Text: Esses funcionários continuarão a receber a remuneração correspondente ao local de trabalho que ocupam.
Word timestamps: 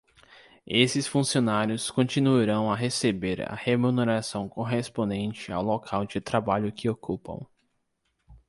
Esses 0.65 1.05
funcionários 1.07 1.91
continuarão 1.91 2.71
a 2.71 2.75
receber 2.75 3.39
a 3.47 3.53
remuneração 3.53 4.49
correspondente 4.49 5.51
ao 5.51 5.61
local 5.61 6.07
de 6.07 6.19
trabalho 6.19 6.71
que 6.73 6.89
ocupam. 6.89 7.45